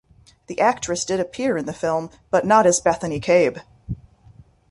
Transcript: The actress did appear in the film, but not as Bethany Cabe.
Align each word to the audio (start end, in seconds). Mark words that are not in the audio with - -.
The 0.47 0.59
actress 0.59 1.05
did 1.05 1.19
appear 1.19 1.57
in 1.57 1.65
the 1.67 1.73
film, 1.75 2.09
but 2.31 2.43
not 2.43 2.65
as 2.65 2.81
Bethany 2.81 3.19
Cabe. 3.19 3.59